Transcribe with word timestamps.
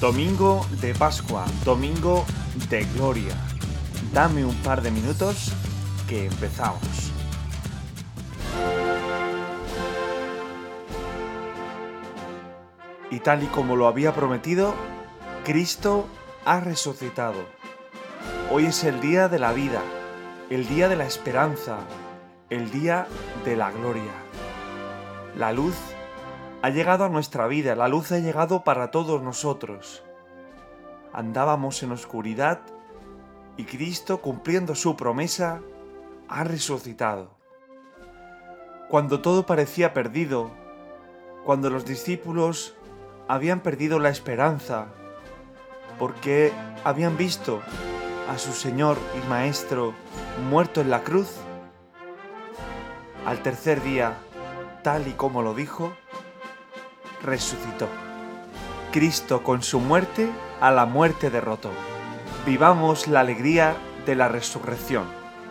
Domingo 0.00 0.64
de 0.80 0.94
Pascua, 0.94 1.44
domingo 1.64 2.24
de 2.70 2.84
gloria. 2.94 3.34
Dame 4.12 4.44
un 4.44 4.54
par 4.62 4.80
de 4.80 4.92
minutos 4.92 5.52
que 6.08 6.26
empezamos. 6.26 7.10
Y 13.10 13.18
tal 13.18 13.42
y 13.42 13.46
como 13.46 13.74
lo 13.74 13.88
había 13.88 14.14
prometido, 14.14 14.72
Cristo 15.44 16.06
ha 16.44 16.60
resucitado. 16.60 17.44
Hoy 18.52 18.66
es 18.66 18.84
el 18.84 19.00
día 19.00 19.28
de 19.28 19.40
la 19.40 19.52
vida, 19.52 19.82
el 20.48 20.68
día 20.68 20.88
de 20.88 20.94
la 20.94 21.06
esperanza, 21.06 21.78
el 22.50 22.70
día 22.70 23.08
de 23.44 23.56
la 23.56 23.72
gloria. 23.72 24.12
La 25.36 25.52
luz 25.52 25.74
ha 26.60 26.70
llegado 26.70 27.04
a 27.04 27.08
nuestra 27.08 27.46
vida, 27.46 27.76
la 27.76 27.88
luz 27.88 28.10
ha 28.12 28.18
llegado 28.18 28.64
para 28.64 28.90
todos 28.90 29.22
nosotros. 29.22 30.02
Andábamos 31.12 31.82
en 31.82 31.92
oscuridad 31.92 32.60
y 33.56 33.64
Cristo, 33.64 34.20
cumpliendo 34.20 34.74
su 34.74 34.96
promesa, 34.96 35.60
ha 36.28 36.44
resucitado. 36.44 37.30
Cuando 38.88 39.20
todo 39.20 39.46
parecía 39.46 39.92
perdido, 39.92 40.50
cuando 41.44 41.70
los 41.70 41.84
discípulos 41.84 42.76
habían 43.28 43.60
perdido 43.60 43.98
la 43.98 44.08
esperanza, 44.08 44.86
porque 45.98 46.52
habían 46.84 47.16
visto 47.16 47.60
a 48.28 48.38
su 48.38 48.52
Señor 48.52 48.96
y 49.16 49.28
Maestro 49.28 49.94
muerto 50.48 50.80
en 50.80 50.90
la 50.90 51.02
cruz, 51.02 51.36
al 53.26 53.42
tercer 53.42 53.82
día, 53.82 54.16
tal 54.82 55.06
y 55.06 55.12
como 55.12 55.42
lo 55.42 55.54
dijo, 55.54 55.92
resucitó. 57.22 57.88
Cristo 58.92 59.42
con 59.42 59.62
su 59.62 59.80
muerte 59.80 60.30
a 60.60 60.70
la 60.70 60.86
muerte 60.86 61.30
derrotó. 61.30 61.70
Vivamos 62.46 63.06
la 63.06 63.20
alegría 63.20 63.76
de 64.06 64.14
la 64.14 64.28
resurrección. 64.28 65.04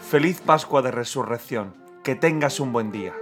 Feliz 0.00 0.40
Pascua 0.40 0.82
de 0.82 0.90
Resurrección. 0.90 1.74
Que 2.02 2.14
tengas 2.14 2.60
un 2.60 2.72
buen 2.72 2.90
día. 2.90 3.14